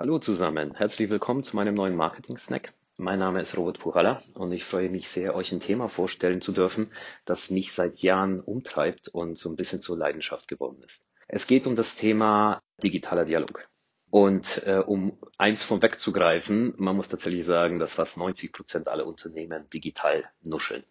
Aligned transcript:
Hallo 0.00 0.18
zusammen, 0.18 0.74
herzlich 0.76 1.10
willkommen 1.10 1.42
zu 1.42 1.54
meinem 1.56 1.74
neuen 1.74 1.94
Marketing-Snack. 1.94 2.72
Mein 2.96 3.18
Name 3.18 3.42
ist 3.42 3.54
Robert 3.58 3.80
Puralla 3.80 4.22
und 4.32 4.50
ich 4.50 4.64
freue 4.64 4.88
mich 4.88 5.10
sehr, 5.10 5.34
euch 5.34 5.52
ein 5.52 5.60
Thema 5.60 5.90
vorstellen 5.90 6.40
zu 6.40 6.52
dürfen, 6.52 6.90
das 7.26 7.50
mich 7.50 7.74
seit 7.74 7.98
Jahren 7.98 8.40
umtreibt 8.40 9.08
und 9.08 9.36
so 9.36 9.50
ein 9.50 9.56
bisschen 9.56 9.82
zur 9.82 9.98
Leidenschaft 9.98 10.48
geworden 10.48 10.82
ist. 10.86 11.06
Es 11.28 11.46
geht 11.46 11.66
um 11.66 11.76
das 11.76 11.96
Thema 11.96 12.62
digitaler 12.82 13.26
Dialog. 13.26 13.68
Und 14.08 14.62
äh, 14.64 14.78
um 14.78 15.18
eins 15.36 15.62
von 15.64 15.82
wegzugreifen, 15.82 16.72
man 16.78 16.96
muss 16.96 17.08
tatsächlich 17.08 17.44
sagen, 17.44 17.78
dass 17.78 17.92
fast 17.92 18.16
90 18.16 18.54
Prozent 18.54 18.88
aller 18.88 19.06
Unternehmen 19.06 19.68
digital 19.68 20.24
nuscheln. 20.40 20.84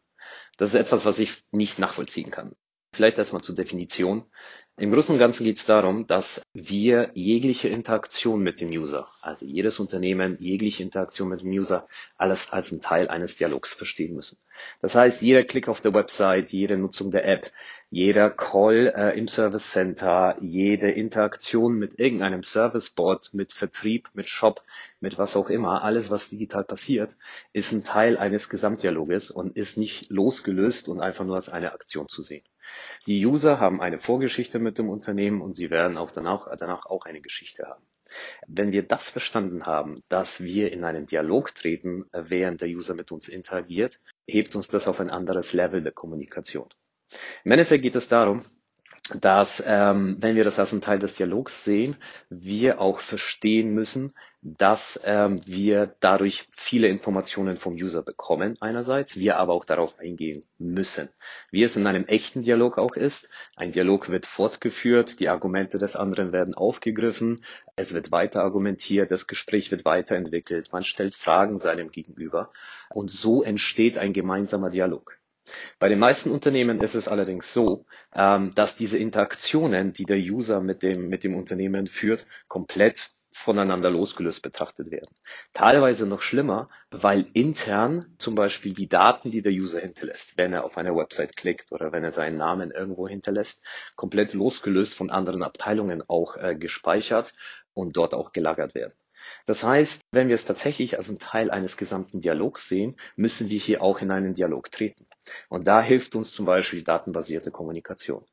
Das 0.57 0.75
ist 0.75 0.79
etwas, 0.79 1.05
was 1.05 1.18
ich 1.18 1.43
nicht 1.50 1.79
nachvollziehen 1.79 2.29
kann. 2.29 2.55
Vielleicht 3.00 3.18
erstmal 3.18 3.41
zur 3.41 3.55
Definition. 3.55 4.25
Im 4.75 4.91
Großen 4.91 5.13
und 5.15 5.20
Ganzen 5.20 5.45
geht 5.45 5.55
es 5.55 5.65
darum, 5.65 6.05
dass 6.05 6.42
wir 6.54 7.11
jegliche 7.14 7.69
Interaktion 7.69 8.42
mit 8.42 8.60
dem 8.60 8.71
User, 8.71 9.07
also 9.21 9.46
jedes 9.46 9.79
Unternehmen, 9.79 10.36
jegliche 10.42 10.83
Interaktion 10.83 11.29
mit 11.29 11.39
dem 11.39 11.51
User, 11.51 11.87
alles 12.18 12.51
als 12.51 12.73
ein 12.73 12.82
Teil 12.82 13.07
eines 13.07 13.37
Dialogs 13.37 13.73
verstehen 13.73 14.15
müssen. 14.15 14.37
Das 14.82 14.96
heißt, 14.96 15.21
jeder 15.21 15.46
Klick 15.46 15.70
auf 15.70 15.79
der 15.79 15.93
Website, 15.93 16.51
jede 16.51 16.75
Nutzung 16.78 17.09
der 17.09 17.25
App, 17.25 17.50
jeder 17.89 18.29
Call 18.29 18.92
äh, 18.93 19.18
im 19.18 19.29
Service 19.29 19.71
Center, 19.71 20.36
jede 20.42 20.92
Interaktion 20.92 21.75
mit 21.79 21.97
irgendeinem 22.00 22.43
Servicebot, 22.43 23.29
mit 23.31 23.54
Vertrieb, 23.54 24.09
mit 24.14 24.28
Shop, 24.28 24.61
mit 25.00 25.18
was 25.18 25.37
auch 25.37 25.50
immer, 25.50 25.84
alles, 25.86 26.09
was 26.09 26.29
digital 26.29 26.65
passiert, 26.65 27.15
ist 27.54 27.71
ein 27.71 27.86
Teil 27.86 28.18
eines 28.18 28.50
Gesamtdialoges 28.50 29.31
und 29.31 29.56
ist 29.56 29.78
nicht 29.78 30.09
losgelöst 30.09 30.89
und 30.89 31.00
einfach 31.00 31.23
nur 31.23 31.37
als 31.37 31.47
eine 31.47 31.71
Aktion 31.71 32.09
zu 32.09 32.22
sehen. 32.22 32.44
Die 33.05 33.25
User 33.25 33.59
haben 33.59 33.81
eine 33.81 34.00
Vorgeschichte 34.00 34.59
mit 34.59 34.78
dem 34.78 34.89
Unternehmen 34.89 35.41
und 35.41 35.55
sie 35.55 35.69
werden 35.69 35.97
auch 35.97 36.11
danach, 36.11 36.47
danach 36.58 36.86
auch 36.86 37.05
eine 37.05 37.22
Geschichte 37.22 37.67
haben. 37.67 37.83
Wenn 38.48 38.72
wir 38.72 38.84
das 38.84 39.09
verstanden 39.09 39.66
haben, 39.66 40.03
dass 40.09 40.44
wir 40.44 40.72
in 40.72 40.84
einen 40.84 41.06
Dialog 41.06 41.53
treten, 41.53 42.06
während 42.12 42.62
der 42.62 42.70
User 42.70 42.95
mit 42.95 43.12
uns 43.12 43.28
interagiert, 43.28 44.00
hebt 44.28 44.56
uns 44.56 44.67
das 44.67 44.88
auf 44.88 45.00
ein 45.00 45.09
anderes 45.09 45.53
Level 45.53 45.84
der 45.84 45.92
Kommunikation. 45.92 46.70
Im 47.44 47.52
Endeffekt 47.52 47.84
geht 47.84 47.95
es 47.95 48.08
darum, 48.08 48.45
dass, 49.22 49.64
ähm, 49.66 50.18
wenn 50.20 50.36
wir 50.36 50.44
das 50.44 50.60
als 50.60 50.72
einen 50.72 50.82
Teil 50.82 51.00
des 51.00 51.16
Dialogs 51.16 51.64
sehen, 51.64 51.96
wir 52.30 52.80
auch 52.80 53.00
verstehen 53.00 53.74
müssen, 53.74 54.14
dass 54.42 55.00
ähm, 55.04 55.36
wir 55.46 55.96
dadurch 56.00 56.48
viele 56.52 56.88
Informationen 56.88 57.58
vom 57.58 57.74
User 57.74 58.04
bekommen 58.04 58.56
einerseits, 58.62 59.18
wir 59.18 59.38
aber 59.38 59.54
auch 59.54 59.66
darauf 59.66 60.00
eingehen 60.00 60.46
müssen. 60.58 61.10
Wie 61.52 61.64
es 61.64 61.76
in 61.76 61.88
einem 61.88 62.06
echten 62.06 62.44
Dialog 62.44 62.78
auch 62.78 62.96
ist, 62.96 63.30
ein 63.58 63.74
Dialog 63.74 64.10
wird 64.10 64.26
fortgeführt, 64.26 65.20
die 65.20 65.28
Argumente 65.28 65.78
des 65.78 65.98
anderen 65.98 66.32
werden 66.32 66.54
aufgegriffen, 66.54 67.44
es 67.76 67.94
wird 67.94 68.12
weiter 68.12 68.42
argumentiert, 68.42 69.12
das 69.12 69.28
Gespräch 69.28 69.72
wird 69.72 69.84
weiterentwickelt, 69.84 70.72
man 70.72 70.84
stellt 70.84 71.16
Fragen 71.16 71.60
seinem 71.60 71.92
Gegenüber 71.92 72.52
und 72.90 73.12
so 73.12 73.44
entsteht 73.44 73.98
ein 73.98 74.14
gemeinsamer 74.14 74.70
Dialog. 74.70 75.19
Bei 75.80 75.90
den 75.90 76.00
meisten 76.00 76.32
Unternehmen 76.32 76.82
ist 76.82 76.95
es 76.95 77.08
allerdings 77.08 77.54
so, 77.54 77.86
ähm, 78.16 78.54
dass 78.56 78.76
diese 78.76 78.98
Interaktionen, 78.98 79.94
die 79.94 80.06
der 80.06 80.18
User 80.18 80.62
mit 80.62 80.84
dem, 80.84 81.09
mit 81.09 81.23
dem 81.23 81.36
Unternehmen 81.36 81.88
führt, 81.88 82.26
komplett 82.48 83.12
voneinander 83.31 83.90
losgelöst 83.90 84.42
betrachtet 84.42 84.92
werden. 84.92 85.16
Teilweise 85.54 86.06
noch 86.06 86.22
schlimmer, 86.22 86.70
weil 86.90 87.28
intern 87.34 88.06
zum 88.18 88.36
Beispiel 88.36 88.73
die 88.73 88.90
Daten, 88.90 89.31
die 89.31 89.42
der 89.42 89.52
User 89.52 89.80
hinterlässt, 89.80 90.38
wenn 90.38 90.54
er 90.54 90.66
auf 90.66 90.78
eine 90.78 90.96
Website 90.96 91.36
klickt 91.36 91.72
oder 91.72 91.92
wenn 91.92 92.03
er 92.03 92.12
seinen 92.12 92.36
Namen 92.36 92.72
irgendwo 92.72 93.08
hinterlässt, 93.08 93.64
komplett 93.96 94.34
losgelöst 94.34 94.96
von 94.96 95.09
anderen 95.12 95.44
Abteilungen 95.44 96.03
auch 96.08 96.38
äh, 96.38 96.56
gespeichert 96.56 97.34
und 97.74 97.98
dort 97.98 98.14
auch 98.14 98.31
gelagert 98.31 98.76
werden. 98.76 98.94
Das 99.45 99.63
heißt, 99.63 100.02
wenn 100.11 100.27
wir 100.27 100.35
es 100.35 100.45
tatsächlich 100.45 100.97
als 100.97 101.09
einen 101.09 101.19
Teil 101.19 101.52
eines 101.52 101.77
gesamten 101.77 102.22
Dialogs 102.22 102.67
sehen, 102.67 102.95
müssen 103.16 103.50
wir 103.50 103.59
hier 103.59 103.81
auch 103.81 104.01
in 104.01 104.12
einen 104.12 104.34
Dialog 104.34 104.72
treten. 104.72 105.07
Und 105.50 105.67
da 105.67 105.81
hilft 105.81 106.16
uns 106.16 106.31
zum 106.31 106.45
Beispiel 106.45 106.79
die 106.79 106.85
datenbasierte 106.85 107.51
Kommunikation. 107.51 108.25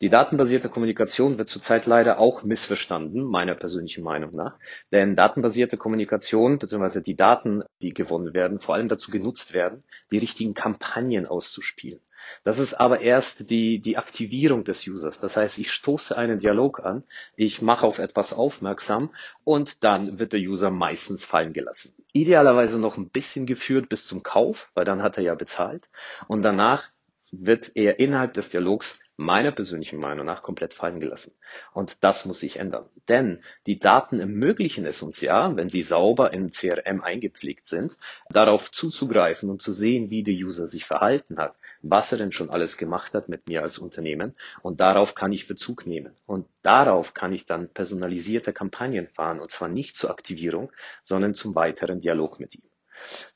Die 0.00 0.08
datenbasierte 0.08 0.68
Kommunikation 0.68 1.38
wird 1.38 1.48
zurzeit 1.48 1.86
leider 1.86 2.18
auch 2.18 2.42
missverstanden, 2.42 3.22
meiner 3.22 3.54
persönlichen 3.54 4.02
Meinung 4.02 4.32
nach. 4.32 4.58
Denn 4.92 5.14
datenbasierte 5.14 5.76
Kommunikation 5.76 6.58
bzw. 6.58 7.00
die 7.00 7.16
Daten, 7.16 7.62
die 7.80 7.94
gewonnen 7.94 8.34
werden, 8.34 8.60
vor 8.60 8.74
allem 8.74 8.88
dazu 8.88 9.10
genutzt 9.10 9.54
werden, 9.54 9.84
die 10.10 10.18
richtigen 10.18 10.54
Kampagnen 10.54 11.26
auszuspielen. 11.26 12.00
Das 12.44 12.58
ist 12.58 12.74
aber 12.74 13.00
erst 13.00 13.50
die, 13.50 13.80
die 13.80 13.98
Aktivierung 13.98 14.64
des 14.64 14.86
Users. 14.86 15.20
Das 15.20 15.36
heißt, 15.36 15.58
ich 15.58 15.72
stoße 15.72 16.16
einen 16.16 16.38
Dialog 16.38 16.80
an, 16.80 17.04
ich 17.36 17.60
mache 17.62 17.86
auf 17.86 17.98
etwas 17.98 18.32
aufmerksam 18.32 19.10
und 19.44 19.82
dann 19.84 20.18
wird 20.18 20.32
der 20.32 20.40
User 20.40 20.70
meistens 20.70 21.24
fallen 21.24 21.52
gelassen. 21.52 21.94
Idealerweise 22.12 22.78
noch 22.78 22.96
ein 22.96 23.10
bisschen 23.10 23.46
geführt 23.46 23.88
bis 23.88 24.06
zum 24.06 24.22
Kauf, 24.22 24.70
weil 24.74 24.84
dann 24.84 25.02
hat 25.02 25.16
er 25.16 25.24
ja 25.24 25.34
bezahlt. 25.34 25.88
Und 26.28 26.42
danach 26.42 26.90
wird 27.32 27.72
er 27.74 28.00
innerhalb 28.00 28.34
des 28.34 28.50
Dialogs 28.50 28.99
meiner 29.20 29.52
persönlichen 29.52 30.00
Meinung 30.00 30.24
nach 30.24 30.42
komplett 30.42 30.72
fallen 30.72 30.98
gelassen. 30.98 31.32
Und 31.72 32.02
das 32.02 32.24
muss 32.24 32.40
sich 32.40 32.58
ändern. 32.58 32.86
Denn 33.08 33.42
die 33.66 33.78
Daten 33.78 34.18
ermöglichen 34.18 34.86
es 34.86 35.02
uns 35.02 35.20
ja, 35.20 35.54
wenn 35.56 35.68
sie 35.68 35.82
sauber 35.82 36.32
in 36.32 36.50
CRM 36.50 37.02
eingepflegt 37.02 37.66
sind, 37.66 37.98
darauf 38.30 38.72
zuzugreifen 38.72 39.50
und 39.50 39.60
zu 39.60 39.72
sehen, 39.72 40.10
wie 40.10 40.22
der 40.22 40.34
User 40.34 40.66
sich 40.66 40.86
verhalten 40.86 41.38
hat, 41.38 41.58
was 41.82 42.10
er 42.12 42.18
denn 42.18 42.32
schon 42.32 42.50
alles 42.50 42.78
gemacht 42.78 43.12
hat 43.12 43.28
mit 43.28 43.46
mir 43.46 43.62
als 43.62 43.78
Unternehmen. 43.78 44.32
Und 44.62 44.80
darauf 44.80 45.14
kann 45.14 45.32
ich 45.32 45.46
Bezug 45.46 45.86
nehmen. 45.86 46.14
Und 46.26 46.46
darauf 46.62 47.12
kann 47.12 47.34
ich 47.34 47.44
dann 47.44 47.68
personalisierte 47.68 48.54
Kampagnen 48.54 49.06
fahren. 49.06 49.38
Und 49.40 49.50
zwar 49.50 49.68
nicht 49.68 49.96
zur 49.96 50.10
Aktivierung, 50.10 50.72
sondern 51.02 51.34
zum 51.34 51.54
weiteren 51.54 52.00
Dialog 52.00 52.40
mit 52.40 52.54
ihm 52.54 52.69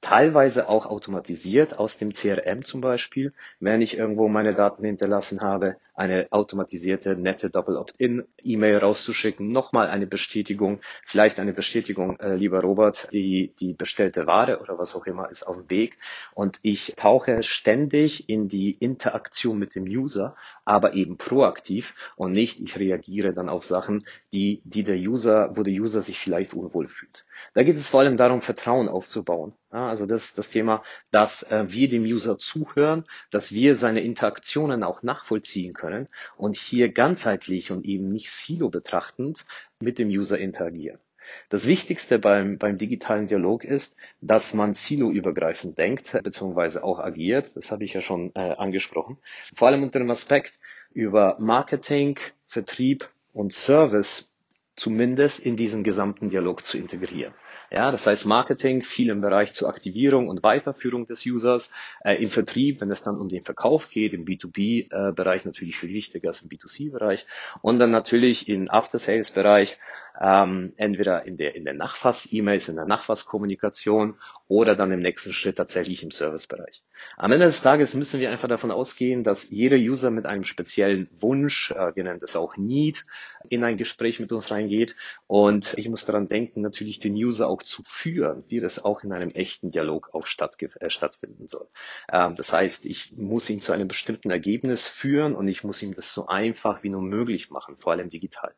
teilweise 0.00 0.68
auch 0.68 0.86
automatisiert 0.86 1.78
aus 1.78 1.98
dem 1.98 2.12
CRM 2.12 2.64
zum 2.64 2.80
Beispiel, 2.80 3.32
wenn 3.60 3.82
ich 3.82 3.96
irgendwo 3.96 4.28
meine 4.28 4.54
Daten 4.54 4.84
hinterlassen 4.84 5.40
habe, 5.40 5.76
eine 5.94 6.28
automatisierte 6.30 7.16
nette 7.16 7.50
Double 7.50 7.76
Opt-in-E-Mail 7.76 8.78
rauszuschicken, 8.78 9.50
nochmal 9.50 9.88
eine 9.88 10.06
Bestätigung, 10.06 10.80
vielleicht 11.06 11.40
eine 11.40 11.52
Bestätigung, 11.52 12.18
äh, 12.20 12.34
lieber 12.34 12.60
Robert, 12.60 13.08
die, 13.12 13.54
die 13.60 13.72
bestellte 13.72 14.26
Ware 14.26 14.60
oder 14.60 14.78
was 14.78 14.94
auch 14.94 15.06
immer 15.06 15.30
ist 15.30 15.46
auf 15.46 15.56
dem 15.56 15.70
Weg 15.70 15.98
und 16.34 16.58
ich 16.62 16.94
tauche 16.96 17.42
ständig 17.42 18.28
in 18.28 18.48
die 18.48 18.72
Interaktion 18.72 19.58
mit 19.58 19.74
dem 19.74 19.84
User, 19.84 20.36
aber 20.64 20.94
eben 20.94 21.16
proaktiv 21.16 21.94
und 22.16 22.32
nicht 22.32 22.60
ich 22.60 22.78
reagiere 22.78 23.32
dann 23.32 23.48
auf 23.48 23.64
Sachen, 23.64 24.04
die, 24.32 24.60
die 24.64 24.84
der 24.84 24.96
User, 24.96 25.56
wo 25.56 25.62
der 25.62 25.74
User 25.74 26.02
sich 26.02 26.18
vielleicht 26.18 26.54
unwohl 26.54 26.88
fühlt. 26.88 27.24
Da 27.54 27.62
geht 27.62 27.76
es 27.76 27.88
vor 27.88 28.00
allem 28.00 28.16
darum, 28.16 28.42
Vertrauen 28.42 28.88
aufzubauen. 28.88 29.53
Ja, 29.72 29.88
also 29.88 30.06
das, 30.06 30.34
das 30.34 30.50
Thema, 30.50 30.82
dass 31.10 31.42
äh, 31.44 31.66
wir 31.68 31.88
dem 31.88 32.04
User 32.04 32.38
zuhören, 32.38 33.04
dass 33.30 33.52
wir 33.52 33.76
seine 33.76 34.02
Interaktionen 34.02 34.84
auch 34.84 35.02
nachvollziehen 35.02 35.72
können 35.72 36.08
und 36.36 36.56
hier 36.56 36.92
ganzheitlich 36.92 37.72
und 37.72 37.84
eben 37.84 38.12
nicht 38.12 38.30
silo 38.30 38.70
betrachtend 38.70 39.46
mit 39.80 39.98
dem 39.98 40.08
User 40.08 40.38
interagieren. 40.38 41.00
Das 41.48 41.66
Wichtigste 41.66 42.18
beim, 42.18 42.58
beim 42.58 42.78
digitalen 42.78 43.26
Dialog 43.26 43.64
ist, 43.64 43.96
dass 44.20 44.54
man 44.54 44.74
siloübergreifend 44.74 45.78
denkt 45.78 46.12
bzw. 46.22 46.80
auch 46.80 46.98
agiert. 46.98 47.56
Das 47.56 47.70
habe 47.70 47.84
ich 47.84 47.94
ja 47.94 48.02
schon 48.02 48.32
äh, 48.34 48.40
angesprochen. 48.40 49.18
Vor 49.54 49.68
allem 49.68 49.82
unter 49.82 49.98
dem 49.98 50.10
Aspekt 50.10 50.58
über 50.92 51.36
Marketing, 51.40 52.18
Vertrieb 52.46 53.08
und 53.32 53.52
Service 53.52 54.33
zumindest 54.76 55.40
in 55.40 55.56
diesen 55.56 55.84
gesamten 55.84 56.30
Dialog 56.30 56.64
zu 56.64 56.78
integrieren. 56.78 57.34
Ja, 57.70 57.90
das 57.90 58.06
heißt 58.06 58.26
Marketing, 58.26 58.82
viel 58.82 59.10
im 59.10 59.20
Bereich 59.20 59.52
zur 59.52 59.68
Aktivierung 59.68 60.28
und 60.28 60.42
Weiterführung 60.42 61.06
des 61.06 61.24
Users, 61.24 61.72
äh, 62.04 62.14
im 62.22 62.30
Vertrieb, 62.30 62.80
wenn 62.80 62.90
es 62.90 63.02
dann 63.02 63.16
um 63.16 63.28
den 63.28 63.42
Verkauf 63.42 63.90
geht, 63.90 64.14
im 64.14 64.24
B2B-Bereich 64.24 65.44
äh, 65.44 65.48
natürlich 65.48 65.76
viel 65.76 65.90
wichtiger 65.90 66.28
als 66.28 66.42
im 66.42 66.48
B2C-Bereich 66.48 67.26
und 67.62 67.78
dann 67.78 67.90
natürlich 67.90 68.48
im 68.48 68.70
After-Sales-Bereich, 68.70 69.78
ähm, 70.20 70.72
entweder 70.76 71.24
in 71.24 71.36
der, 71.36 71.56
in 71.56 71.64
der 71.64 71.74
Nachfass-E-Mails, 71.74 72.68
in 72.68 72.76
der 72.76 72.86
Nachfass-Kommunikation 72.86 74.18
oder 74.46 74.76
dann 74.76 74.92
im 74.92 75.00
nächsten 75.00 75.32
Schritt 75.32 75.56
tatsächlich 75.56 76.02
im 76.02 76.10
Service-Bereich. 76.10 76.84
Am 77.16 77.32
Ende 77.32 77.46
des 77.46 77.62
Tages 77.62 77.94
müssen 77.94 78.20
wir 78.20 78.30
einfach 78.30 78.48
davon 78.48 78.70
ausgehen, 78.70 79.24
dass 79.24 79.50
jeder 79.50 79.76
User 79.76 80.10
mit 80.10 80.26
einem 80.26 80.44
speziellen 80.44 81.08
Wunsch, 81.12 81.72
äh, 81.72 81.94
wir 81.94 82.04
nennen 82.04 82.20
das 82.20 82.36
auch 82.36 82.56
Need, 82.56 83.04
in 83.48 83.64
ein 83.64 83.76
Gespräch 83.76 84.20
mit 84.20 84.32
uns 84.32 84.50
reingeht 84.64 84.96
und 85.26 85.74
ich 85.76 85.88
muss 85.88 86.04
daran 86.04 86.26
denken, 86.26 86.60
natürlich 86.62 86.98
den 86.98 87.14
User 87.14 87.48
auch 87.48 87.62
zu 87.62 87.82
führen, 87.84 88.44
wie 88.48 88.60
das 88.60 88.84
auch 88.84 89.02
in 89.04 89.12
einem 89.12 89.30
echten 89.30 89.70
Dialog 89.70 90.10
auch 90.12 90.26
äh, 90.26 90.90
stattfinden 90.90 91.48
soll. 91.48 91.68
Ähm, 92.10 92.36
das 92.36 92.52
heißt, 92.52 92.86
ich 92.86 93.12
muss 93.16 93.48
ihn 93.50 93.60
zu 93.60 93.72
einem 93.72 93.88
bestimmten 93.88 94.30
Ergebnis 94.30 94.88
führen 94.88 95.34
und 95.34 95.48
ich 95.48 95.64
muss 95.64 95.82
ihm 95.82 95.94
das 95.94 96.12
so 96.12 96.26
einfach 96.26 96.82
wie 96.82 96.90
nur 96.90 97.02
möglich 97.02 97.50
machen, 97.50 97.76
vor 97.78 97.92
allem 97.92 98.08
digital. 98.08 98.54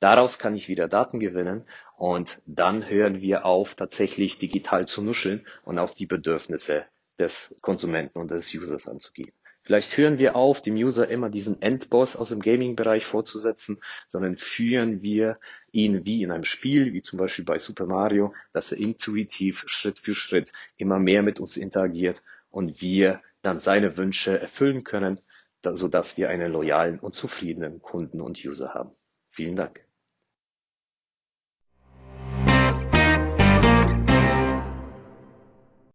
Daraus 0.00 0.38
kann 0.38 0.56
ich 0.56 0.68
wieder 0.68 0.88
Daten 0.88 1.20
gewinnen 1.20 1.64
und 1.96 2.40
dann 2.46 2.88
hören 2.88 3.20
wir 3.20 3.44
auf, 3.44 3.74
tatsächlich 3.74 4.38
digital 4.38 4.86
zu 4.86 5.02
nuscheln 5.02 5.46
und 5.64 5.78
auf 5.78 5.94
die 5.94 6.06
Bedürfnisse 6.06 6.86
des 7.18 7.56
Konsumenten 7.60 8.18
und 8.18 8.30
des 8.30 8.52
Users 8.54 8.88
anzugehen. 8.88 9.32
Vielleicht 9.64 9.96
hören 9.96 10.18
wir 10.18 10.34
auf, 10.34 10.60
dem 10.60 10.74
User 10.74 11.08
immer 11.08 11.30
diesen 11.30 11.62
Endboss 11.62 12.16
aus 12.16 12.30
dem 12.30 12.40
Gaming-Bereich 12.40 13.04
vorzusetzen, 13.04 13.80
sondern 14.08 14.36
führen 14.36 15.02
wir 15.02 15.38
ihn 15.70 16.04
wie 16.04 16.22
in 16.22 16.32
einem 16.32 16.44
Spiel, 16.44 16.92
wie 16.92 17.02
zum 17.02 17.18
Beispiel 17.18 17.44
bei 17.44 17.58
Super 17.58 17.86
Mario, 17.86 18.34
dass 18.52 18.72
er 18.72 18.78
intuitiv 18.78 19.62
Schritt 19.66 20.00
für 20.00 20.14
Schritt 20.14 20.52
immer 20.76 20.98
mehr 20.98 21.22
mit 21.22 21.38
uns 21.38 21.56
interagiert 21.56 22.22
und 22.50 22.82
wir 22.82 23.22
dann 23.42 23.60
seine 23.60 23.96
Wünsche 23.96 24.40
erfüllen 24.40 24.82
können, 24.82 25.20
sodass 25.62 26.16
wir 26.16 26.28
einen 26.28 26.52
loyalen 26.52 26.98
und 26.98 27.14
zufriedenen 27.14 27.80
Kunden 27.80 28.20
und 28.20 28.44
User 28.44 28.74
haben. 28.74 28.90
Vielen 29.30 29.54
Dank. 29.54 29.84